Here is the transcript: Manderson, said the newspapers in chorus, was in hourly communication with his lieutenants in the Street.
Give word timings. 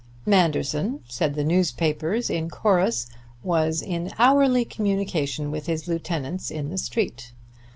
Manderson, 0.25 1.01
said 1.07 1.35
the 1.35 1.43
newspapers 1.43 2.31
in 2.31 2.49
chorus, 2.49 3.05
was 3.43 3.83
in 3.83 4.11
hourly 4.17 4.65
communication 4.65 5.51
with 5.51 5.67
his 5.67 5.87
lieutenants 5.87 6.49
in 6.49 6.71
the 6.71 6.77
Street. 6.79 7.33